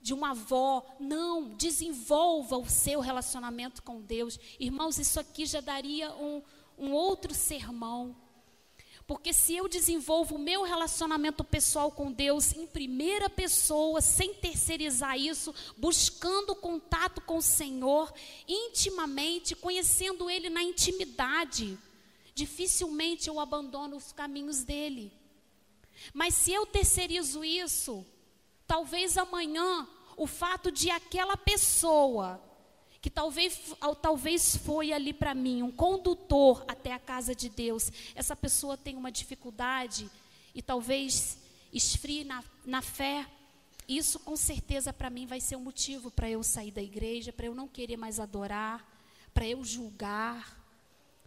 [0.00, 0.82] de uma avó.
[0.98, 4.40] Não, desenvolva o seu relacionamento com Deus.
[4.58, 6.42] Irmãos, isso aqui já daria um,
[6.78, 8.16] um outro sermão.
[9.06, 15.18] Porque se eu desenvolvo o meu relacionamento pessoal com Deus em primeira pessoa, sem terceirizar
[15.18, 18.10] isso, buscando contato com o Senhor
[18.48, 21.76] intimamente, conhecendo Ele na intimidade,
[22.34, 25.19] dificilmente eu abandono os caminhos dele.
[26.12, 28.04] Mas se eu terceirizo isso,
[28.66, 32.40] talvez amanhã o fato de aquela pessoa
[33.00, 38.36] que talvez, talvez foi ali para mim um condutor até a casa de Deus, essa
[38.36, 40.10] pessoa tem uma dificuldade
[40.54, 41.38] e talvez
[41.72, 43.26] esfrie na, na fé,
[43.88, 47.46] isso com certeza para mim vai ser um motivo para eu sair da igreja, para
[47.46, 48.86] eu não querer mais adorar,
[49.32, 50.58] para eu julgar,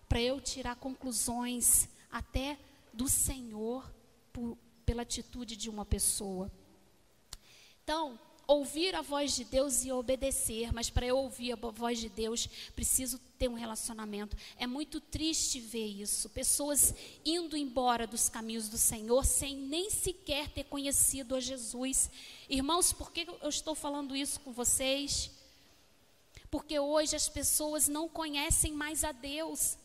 [0.08, 2.58] para eu tirar conclusões até
[2.94, 3.93] do Senhor
[4.34, 6.52] por, pela atitude de uma pessoa.
[7.84, 12.10] Então, ouvir a voz de Deus e obedecer, mas para eu ouvir a voz de
[12.10, 14.36] Deus, preciso ter um relacionamento.
[14.58, 16.94] É muito triste ver isso, pessoas
[17.26, 22.10] indo embora dos caminhos do Senhor sem nem sequer ter conhecido a Jesus.
[22.50, 25.32] Irmãos, por que eu estou falando isso com vocês?
[26.52, 29.78] Porque hoje as pessoas não conhecem mais a Deus.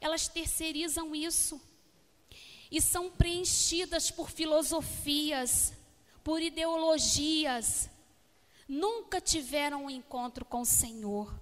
[0.00, 1.60] Elas terceirizam isso
[2.74, 5.72] e são preenchidas por filosofias,
[6.24, 7.88] por ideologias,
[8.68, 11.32] nunca tiveram um encontro com o Senhor,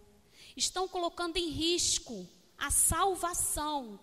[0.54, 3.98] estão colocando em risco a salvação,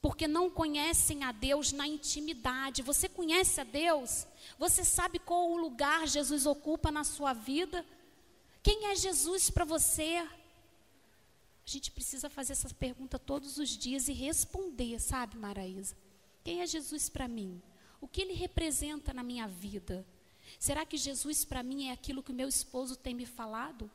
[0.00, 2.80] porque não conhecem a Deus na intimidade.
[2.80, 4.26] Você conhece a Deus?
[4.58, 7.84] Você sabe qual o lugar Jesus ocupa na sua vida?
[8.62, 10.26] Quem é Jesus para você?
[11.66, 15.94] A gente precisa fazer essa pergunta todos os dias e responder, sabe, Maraísa?
[16.44, 17.60] Quem é Jesus para mim?
[18.00, 20.06] O que ele representa na minha vida?
[20.58, 23.90] Será que Jesus para mim é aquilo que o meu esposo tem me falado?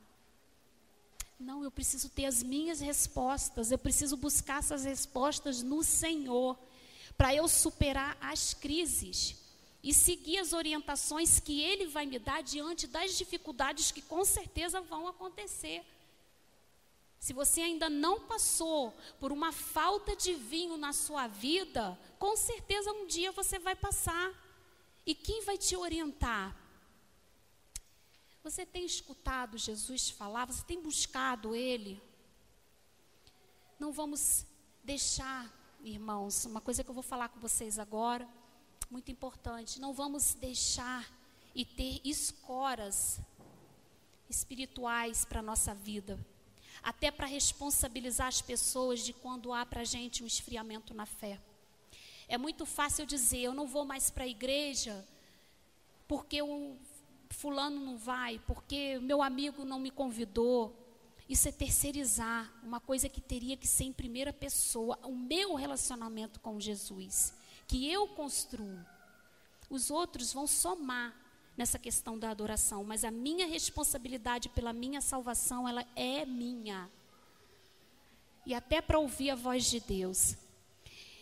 [1.39, 6.57] Não, eu preciso ter as minhas respostas, eu preciso buscar essas respostas no Senhor,
[7.15, 9.35] para eu superar as crises
[9.81, 14.81] e seguir as orientações que Ele vai me dar diante das dificuldades que com certeza
[14.81, 15.85] vão acontecer.
[17.19, 22.91] Se você ainda não passou por uma falta de vinho na sua vida, com certeza
[22.93, 24.33] um dia você vai passar.
[25.05, 26.55] E quem vai te orientar?
[28.41, 30.45] Você tem escutado Jesus falar?
[30.45, 32.01] Você tem buscado Ele?
[33.77, 34.45] Não vamos
[34.81, 35.53] deixar,
[35.83, 38.27] irmãos, uma coisa que eu vou falar com vocês agora,
[38.89, 39.79] muito importante.
[39.79, 41.05] Não vamos deixar
[41.53, 43.19] e ter escoras
[44.29, 46.17] espirituais para a nossa vida
[46.83, 51.39] até para responsabilizar as pessoas de quando há para a gente um esfriamento na fé.
[52.27, 55.05] É muito fácil dizer, eu não vou mais para a igreja
[56.07, 56.75] porque o
[57.29, 60.75] fulano não vai, porque meu amigo não me convidou.
[61.27, 66.39] Isso é terceirizar uma coisa que teria que ser em primeira pessoa, o meu relacionamento
[66.39, 67.33] com Jesus,
[67.67, 68.79] que eu construo.
[69.69, 71.15] Os outros vão somar
[71.59, 76.89] nessa questão da adoração, mas a minha responsabilidade pela minha salvação, ela é minha.
[78.45, 80.37] E até para ouvir a voz de Deus.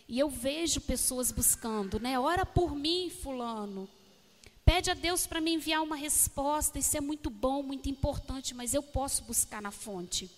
[0.08, 2.20] E eu vejo pessoas buscando, né?
[2.20, 3.90] Ora por mim, fulano.
[4.64, 8.72] Pede a Deus para me enviar uma resposta, isso é muito bom, muito importante, mas
[8.74, 10.30] eu posso buscar na fonte.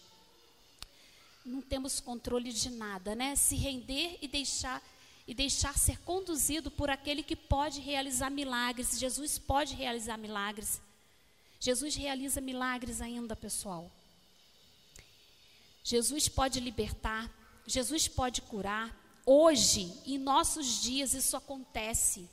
[1.44, 3.36] Não temos controle de nada, né?
[3.36, 4.82] Se render e deixar
[5.30, 8.98] e deixar ser conduzido por aquele que pode realizar milagres.
[8.98, 10.82] Jesus pode realizar milagres.
[11.60, 13.88] Jesus realiza milagres ainda, pessoal.
[15.84, 17.30] Jesus pode libertar,
[17.64, 18.92] Jesus pode curar.
[19.24, 22.28] Hoje, em nossos dias, isso acontece.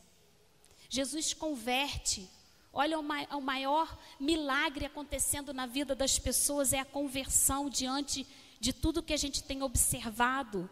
[0.89, 2.27] Jesus converte.
[2.73, 8.25] Olha, o maior milagre acontecendo na vida das pessoas é a conversão diante
[8.59, 10.67] de tudo que a gente tem observado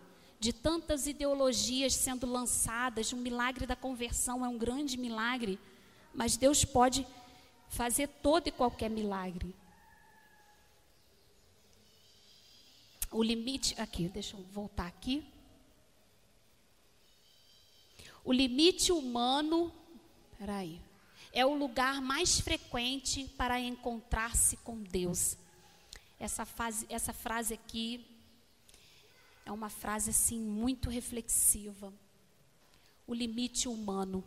[0.46, 5.58] de tantas ideologias sendo lançadas, um milagre da conversão é um grande milagre,
[6.14, 7.04] mas Deus pode
[7.68, 9.56] fazer todo e qualquer milagre.
[13.10, 15.26] O limite, aqui, deixa eu voltar aqui.
[18.24, 19.74] O limite humano,
[20.38, 20.80] peraí,
[21.34, 25.38] é o lugar mais frequente para encontrar-se com Deus.
[26.20, 28.15] Essa, fase, essa frase aqui
[29.46, 31.94] é uma frase assim muito reflexiva.
[33.06, 34.24] O limite humano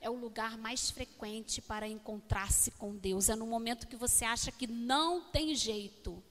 [0.00, 3.28] é o lugar mais frequente para encontrar-se com Deus.
[3.28, 6.22] É no momento que você acha que não tem jeito.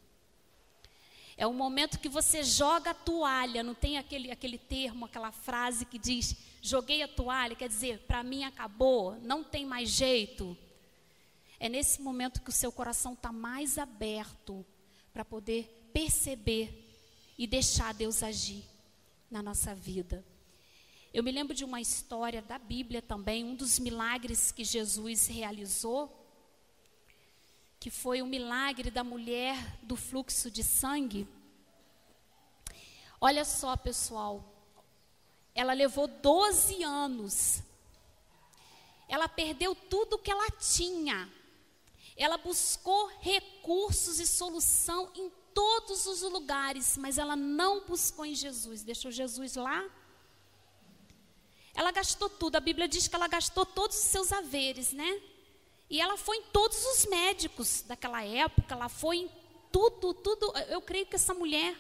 [1.36, 5.86] É o momento que você joga a toalha, não tem aquele, aquele termo, aquela frase
[5.86, 10.56] que diz: joguei a toalha, quer dizer, para mim acabou, não tem mais jeito.
[11.60, 14.66] É nesse momento que o seu coração está mais aberto
[15.12, 16.83] para poder perceber
[17.38, 18.64] e deixar Deus agir
[19.30, 20.24] na nossa vida.
[21.14, 26.24] Eu me lembro de uma história da Bíblia também, um dos milagres que Jesus realizou
[27.84, 31.28] que foi o milagre da mulher do fluxo de sangue.
[33.20, 34.42] Olha só, pessoal,
[35.54, 37.62] ela levou 12 anos.
[39.06, 41.30] Ela perdeu tudo que ela tinha.
[42.16, 48.84] Ela buscou recursos e solução em todos os lugares, mas ela não buscou em Jesus.
[48.84, 49.84] Deixou Jesus lá.
[51.74, 52.56] Ela gastou tudo.
[52.56, 55.22] A Bíblia diz que ela gastou todos os seus haveres, né?
[55.90, 59.30] E ela foi em todos os médicos daquela época, ela foi em
[59.72, 60.52] tudo, tudo.
[60.70, 61.76] Eu creio que essa mulher,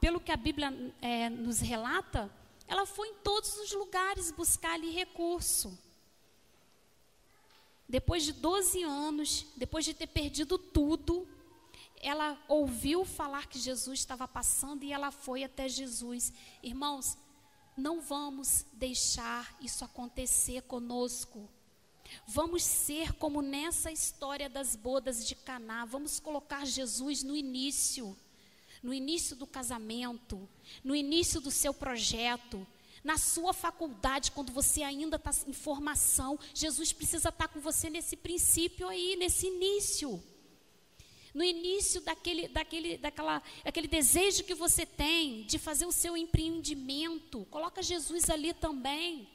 [0.00, 2.30] pelo que a Bíblia é, nos relata,
[2.66, 5.76] ela foi em todos os lugares buscar ali recurso.
[7.88, 11.26] Depois de 12 anos, depois de ter perdido tudo,
[12.00, 16.32] ela ouviu falar que Jesus estava passando e ela foi até Jesus.
[16.62, 17.16] Irmãos,
[17.76, 21.48] não vamos deixar isso acontecer conosco.
[22.26, 28.16] Vamos ser como nessa história das bodas de Caná, vamos colocar Jesus no início,
[28.82, 30.48] no início do casamento,
[30.82, 32.66] no início do seu projeto,
[33.04, 38.16] na sua faculdade, quando você ainda está em formação, Jesus precisa estar com você nesse
[38.16, 40.22] princípio aí, nesse início.
[41.34, 47.46] No início daquele, daquele, daquela, aquele desejo que você tem de fazer o seu empreendimento,
[47.50, 49.28] coloca Jesus ali também.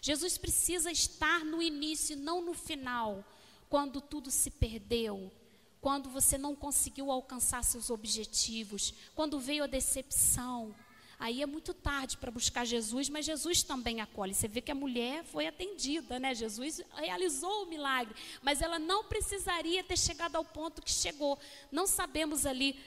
[0.00, 3.24] Jesus precisa estar no início, não no final,
[3.68, 5.32] quando tudo se perdeu,
[5.80, 10.74] quando você não conseguiu alcançar seus objetivos, quando veio a decepção.
[11.18, 14.34] Aí é muito tarde para buscar Jesus, mas Jesus também acolhe.
[14.34, 16.34] Você vê que a mulher foi atendida, né?
[16.34, 21.38] Jesus realizou o milagre, mas ela não precisaria ter chegado ao ponto que chegou.
[21.72, 22.78] Não sabemos ali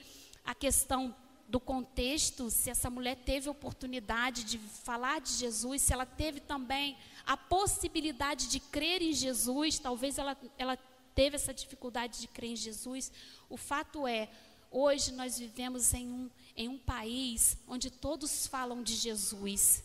[0.44, 1.14] a questão
[1.48, 6.96] do contexto, se essa mulher teve oportunidade de falar de Jesus, se ela teve também
[7.26, 10.78] a possibilidade de crer em Jesus, talvez ela, ela
[11.12, 13.10] teve essa dificuldade de crer em Jesus.
[13.48, 14.28] O fato é,
[14.70, 19.82] hoje nós vivemos em um, em um país onde todos falam de Jesus,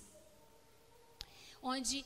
[1.61, 2.05] onde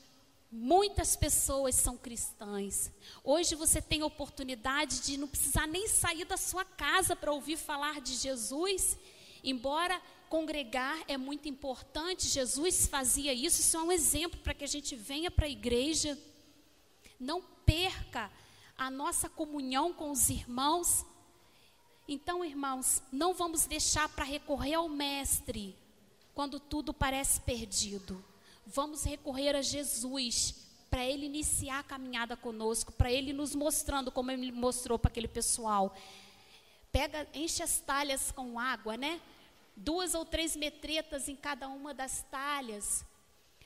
[0.51, 2.91] Muitas pessoas são cristãs.
[3.23, 7.55] Hoje você tem a oportunidade de não precisar nem sair da sua casa para ouvir
[7.55, 8.97] falar de Jesus.
[9.43, 14.67] Embora congregar é muito importante, Jesus fazia isso, isso é um exemplo para que a
[14.67, 16.17] gente venha para a igreja.
[17.19, 18.31] Não perca
[18.75, 21.05] a nossa comunhão com os irmãos.
[22.11, 25.75] Então, irmãos, não vamos deixar para recorrer ao Mestre
[26.33, 28.25] quando tudo parece perdido.
[28.65, 30.55] Vamos recorrer a Jesus
[30.89, 35.27] para Ele iniciar a caminhada conosco, para Ele nos mostrando como Ele mostrou para aquele
[35.27, 35.95] pessoal.
[36.91, 39.21] Pega, enche as talhas com água, né?
[39.75, 43.05] duas ou três metretas em cada uma das talhas.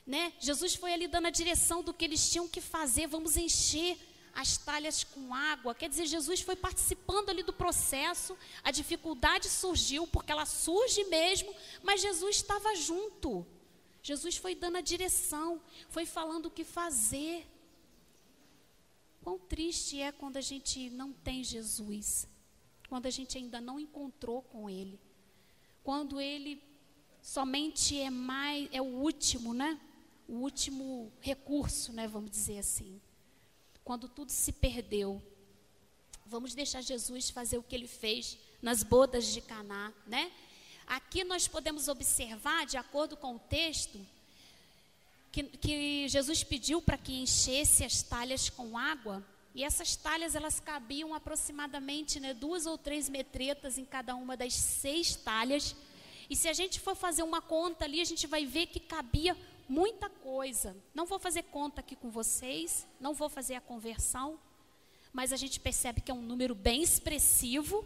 [0.06, 0.34] Né?
[0.38, 3.06] Jesus foi ali dando a direção do que eles tinham que fazer.
[3.06, 3.96] Vamos encher
[4.34, 5.74] as talhas com água.
[5.74, 8.36] Quer dizer, Jesus foi participando ali do processo.
[8.62, 13.46] A dificuldade surgiu, porque ela surge mesmo, mas Jesus estava junto.
[14.02, 17.46] Jesus foi dando a direção, foi falando o que fazer.
[19.22, 22.28] Quão triste é quando a gente não tem Jesus,
[22.88, 25.00] quando a gente ainda não encontrou com Ele
[25.84, 26.60] quando ele
[27.20, 29.78] somente é mais é o último, né?
[30.26, 32.98] O último recurso, né, vamos dizer assim.
[33.84, 35.22] Quando tudo se perdeu.
[36.26, 40.32] Vamos deixar Jesus fazer o que ele fez nas bodas de Caná, né?
[40.86, 43.98] Aqui nós podemos observar, de acordo com o texto,
[45.30, 49.22] que, que Jesus pediu para que enchesse as talhas com água,
[49.54, 54.54] e essas talhas elas cabiam aproximadamente né, duas ou três metretas em cada uma das
[54.54, 55.76] seis talhas.
[56.28, 59.36] E se a gente for fazer uma conta ali, a gente vai ver que cabia
[59.68, 60.76] muita coisa.
[60.94, 64.38] Não vou fazer conta aqui com vocês, não vou fazer a conversão,
[65.12, 67.84] mas a gente percebe que é um número bem expressivo.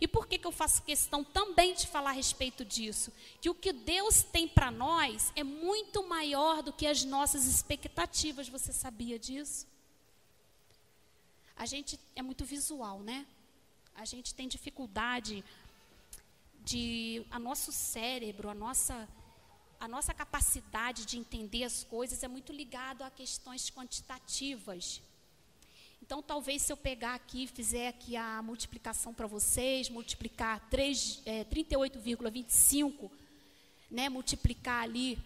[0.00, 3.12] E por que, que eu faço questão também de falar a respeito disso?
[3.40, 8.48] Que o que Deus tem para nós é muito maior do que as nossas expectativas.
[8.48, 9.66] Você sabia disso?
[11.56, 13.26] A gente é muito visual, né?
[13.96, 15.44] A gente tem dificuldade
[16.64, 17.26] de.
[17.30, 19.08] A nosso cérebro, a nossa
[19.80, 25.00] a nossa capacidade de entender as coisas é muito ligado a questões quantitativas.
[26.02, 30.66] Então, talvez se eu pegar aqui, fizer aqui a multiplicação para vocês, multiplicar
[31.26, 33.10] é, 38,25,
[33.90, 35.18] né, multiplicar ali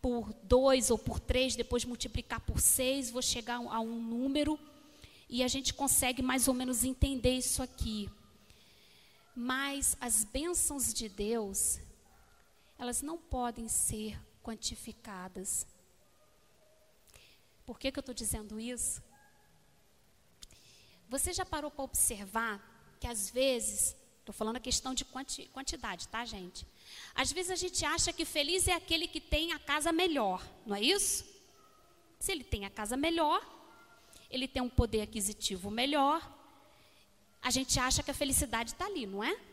[0.00, 4.58] por 2 ou por 3, depois multiplicar por 6, vou chegar a um número
[5.28, 8.10] e a gente consegue mais ou menos entender isso aqui.
[9.34, 11.78] Mas as bênçãos de Deus,
[12.82, 15.64] elas não podem ser quantificadas.
[17.64, 19.00] Por que, que eu estou dizendo isso?
[21.08, 22.60] Você já parou para observar
[22.98, 26.66] que às vezes, estou falando a questão de quanti, quantidade, tá, gente?
[27.14, 30.74] Às vezes a gente acha que feliz é aquele que tem a casa melhor, não
[30.74, 31.24] é isso?
[32.18, 33.40] Se ele tem a casa melhor,
[34.28, 36.20] ele tem um poder aquisitivo melhor,
[37.40, 39.51] a gente acha que a felicidade está ali, não é?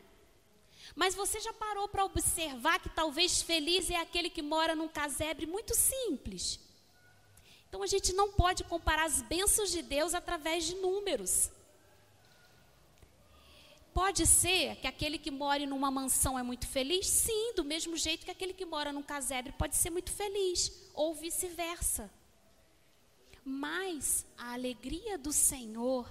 [0.95, 5.45] Mas você já parou para observar que talvez feliz é aquele que mora num casebre
[5.45, 6.59] muito simples?
[7.67, 11.51] Então a gente não pode comparar as bênçãos de Deus através de números.
[13.93, 17.07] Pode ser que aquele que mora numa mansão é muito feliz?
[17.07, 21.13] Sim, do mesmo jeito que aquele que mora num casebre pode ser muito feliz, ou
[21.13, 22.09] vice-versa.
[23.43, 26.09] Mas a alegria do Senhor,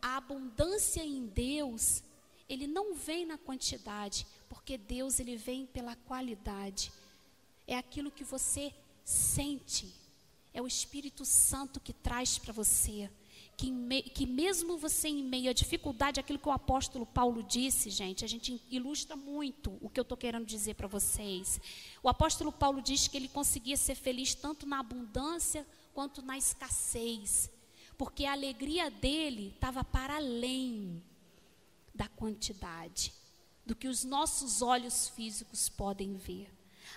[0.00, 2.02] a abundância em Deus,
[2.52, 6.92] ele não vem na quantidade, porque Deus ele vem pela qualidade.
[7.66, 9.90] É aquilo que você sente.
[10.52, 13.10] É o Espírito Santo que traz para você.
[13.56, 17.88] Que, me, que, mesmo você em meio à dificuldade, aquilo que o apóstolo Paulo disse,
[17.88, 21.58] gente, a gente ilustra muito o que eu estou querendo dizer para vocês.
[22.02, 27.50] O apóstolo Paulo diz que ele conseguia ser feliz tanto na abundância quanto na escassez,
[27.96, 31.02] porque a alegria dele estava para além
[31.94, 33.12] da quantidade,
[33.64, 36.50] do que os nossos olhos físicos podem ver.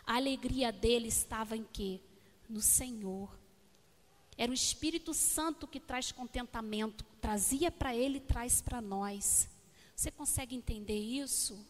[0.05, 2.01] A alegria dele estava em quê?
[2.49, 3.37] No Senhor.
[4.37, 9.49] Era o Espírito Santo que traz contentamento, trazia para ele e traz para nós.
[9.95, 11.65] Você consegue entender isso?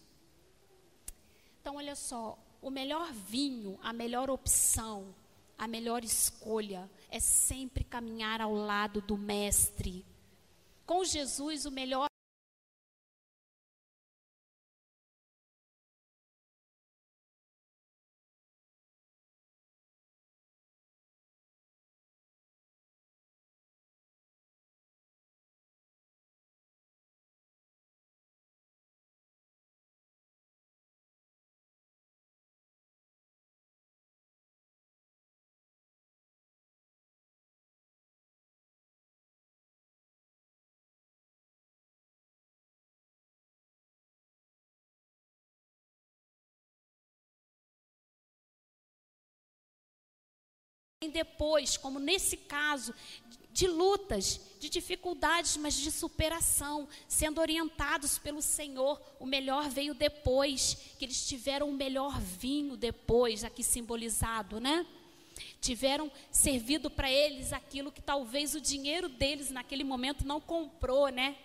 [1.62, 5.14] Então, olha só, o melhor vinho, a melhor opção,
[5.58, 10.06] a melhor escolha é sempre caminhar ao lado do Mestre.
[10.86, 12.08] Com Jesus, o melhor
[51.10, 52.94] depois, como nesse caso,
[53.56, 59.02] de lutas, de dificuldades, mas de superação, sendo orientados pelo Senhor.
[59.18, 64.86] O melhor veio depois, que eles tiveram o melhor vinho depois, aqui simbolizado, né?
[65.62, 71.38] Tiveram servido para eles aquilo que talvez o dinheiro deles naquele momento não comprou, né?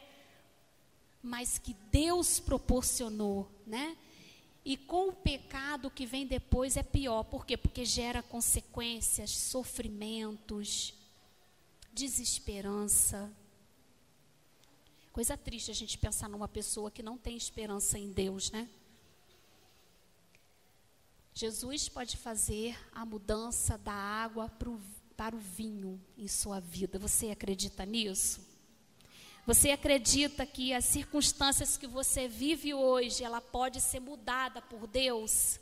[1.22, 3.96] Mas que Deus proporcionou, né?
[4.64, 7.24] E com o pecado que vem depois é pior.
[7.24, 7.56] Por quê?
[7.56, 10.94] Porque gera consequências, sofrimentos,
[11.92, 13.32] desesperança.
[15.12, 18.68] Coisa triste a gente pensar numa pessoa que não tem esperança em Deus, né?
[21.32, 24.48] Jesus pode fazer a mudança da água
[25.16, 26.98] para o vinho em sua vida.
[26.98, 28.49] Você acredita nisso?
[29.50, 35.58] Você acredita que as circunstâncias que você vive hoje, ela pode ser mudada por Deus?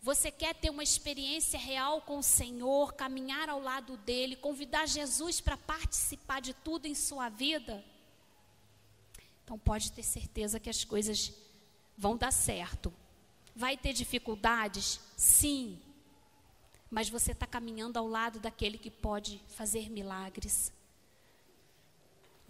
[0.00, 5.40] Você quer ter uma experiência real com o Senhor, caminhar ao lado dele, convidar Jesus
[5.40, 7.84] para participar de tudo em sua vida?
[9.42, 11.32] Então pode ter certeza que as coisas
[11.98, 12.94] vão dar certo.
[13.56, 15.00] Vai ter dificuldades?
[15.16, 15.80] Sim.
[16.88, 20.72] Mas você está caminhando ao lado daquele que pode fazer milagres.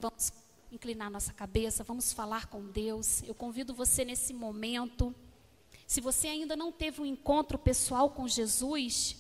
[0.01, 0.33] Vamos
[0.73, 3.23] inclinar nossa cabeça, vamos falar com Deus.
[3.25, 5.15] Eu convido você nesse momento.
[5.87, 9.17] Se você ainda não teve um encontro pessoal com Jesus,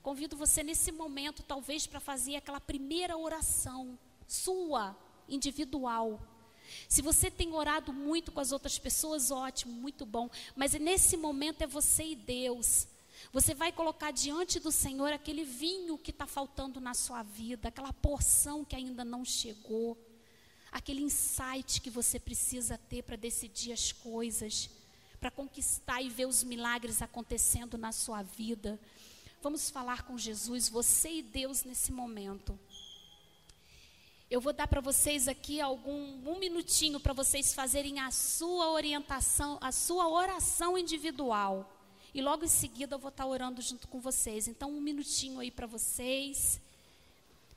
[0.00, 3.98] convido você nesse momento, talvez, para fazer aquela primeira oração
[4.28, 4.96] sua,
[5.28, 6.20] individual.
[6.88, 10.30] Se você tem orado muito com as outras pessoas, ótimo, muito bom.
[10.54, 12.86] Mas nesse momento é você e Deus.
[13.32, 17.92] Você vai colocar diante do Senhor aquele vinho que está faltando na sua vida, aquela
[17.92, 19.98] porção que ainda não chegou,
[20.72, 24.70] aquele insight que você precisa ter para decidir as coisas
[25.22, 28.76] para conquistar e ver os milagres acontecendo na sua vida.
[29.40, 32.58] Vamos falar com Jesus, você e Deus nesse momento.
[34.28, 39.58] Eu vou dar para vocês aqui algum um minutinho para vocês fazerem a sua orientação,
[39.60, 41.72] a sua oração individual.
[42.12, 44.48] E logo em seguida eu vou estar orando junto com vocês.
[44.48, 46.60] Então um minutinho aí para vocês,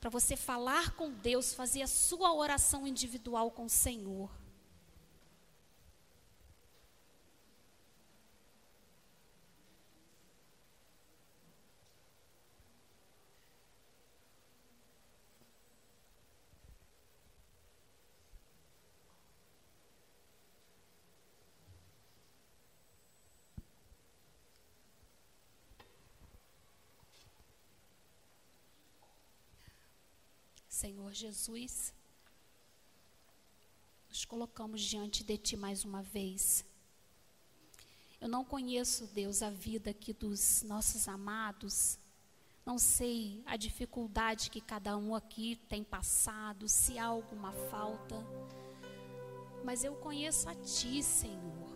[0.05, 4.29] para você falar com Deus, fazer a sua oração individual com o Senhor.
[31.05, 31.93] Senhor Jesus,
[34.09, 36.65] nos colocamos diante de Ti mais uma vez.
[38.19, 41.99] Eu não conheço, Deus, a vida aqui dos nossos amados,
[42.65, 48.15] não sei a dificuldade que cada um aqui tem passado, se há alguma falta,
[49.63, 51.69] mas eu conheço a Ti, Senhor.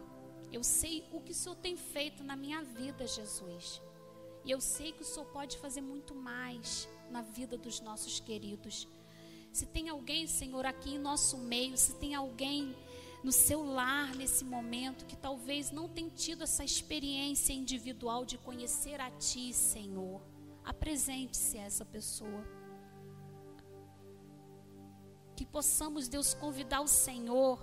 [0.51, 3.79] Eu sei o que o Senhor tem feito na minha vida, Jesus.
[4.43, 8.87] E eu sei que o Senhor pode fazer muito mais na vida dos nossos queridos.
[9.51, 12.75] Se tem alguém, Senhor, aqui em nosso meio, se tem alguém
[13.23, 19.01] no seu lar nesse momento que talvez não tenha tido essa experiência individual de conhecer
[19.01, 20.21] a Ti, Senhor,
[20.63, 22.43] apresente-se a essa pessoa.
[25.35, 27.61] Que possamos, Deus, convidar o Senhor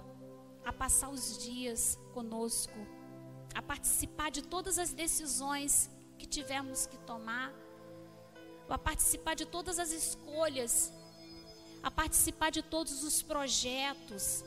[0.65, 2.79] a passar os dias conosco,
[3.55, 7.55] a participar de todas as decisões que tivemos que tomar
[8.69, 10.93] a participar de todas as escolhas,
[11.83, 14.45] a participar de todos os projetos,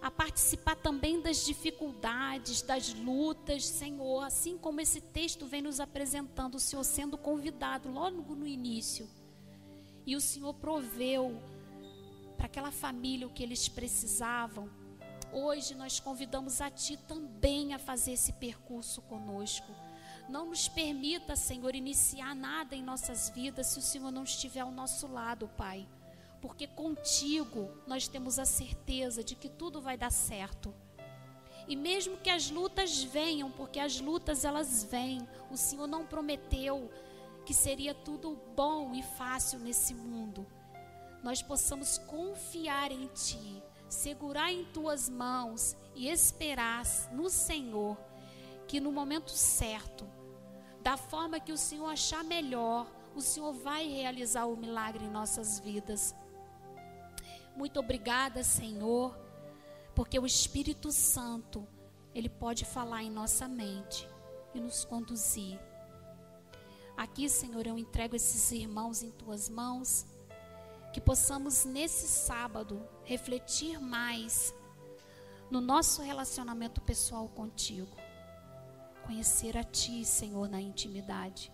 [0.00, 6.56] a participar também das dificuldades, das lutas, Senhor, assim como esse texto vem nos apresentando,
[6.56, 9.08] o Senhor sendo convidado logo no início.
[10.04, 11.40] E o Senhor proveu
[12.36, 14.68] para aquela família o que eles precisavam.
[15.32, 19.72] Hoje nós convidamos a Ti também a fazer esse percurso conosco.
[20.28, 24.72] Não nos permita, Senhor, iniciar nada em nossas vidas se o Senhor não estiver ao
[24.72, 25.86] nosso lado, Pai.
[26.42, 30.74] Porque contigo nós temos a certeza de que tudo vai dar certo.
[31.66, 36.90] E mesmo que as lutas venham, porque as lutas elas vêm, o Senhor não prometeu
[37.46, 40.46] que seria tudo bom e fácil nesse mundo.
[41.22, 47.96] Nós possamos confiar em Ti, segurar em Tuas mãos e esperar no Senhor
[48.66, 50.08] que no momento certo,
[50.82, 55.60] da forma que o Senhor achar melhor, o Senhor vai realizar o milagre em nossas
[55.60, 56.14] vidas.
[57.56, 59.16] Muito obrigada, Senhor,
[59.94, 61.66] porque o Espírito Santo,
[62.14, 64.08] ele pode falar em nossa mente
[64.54, 65.58] e nos conduzir.
[66.96, 70.06] Aqui, Senhor, eu entrego esses irmãos em tuas mãos,
[70.92, 74.54] que possamos nesse sábado refletir mais
[75.50, 78.02] no nosso relacionamento pessoal contigo
[79.02, 81.52] conhecer a Ti, Senhor, na intimidade.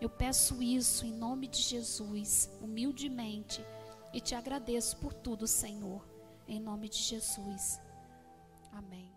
[0.00, 3.64] Eu peço isso em nome de Jesus, humildemente,
[4.14, 6.08] e te agradeço por tudo, Senhor,
[6.46, 7.80] em nome de Jesus.
[8.72, 9.13] Amém.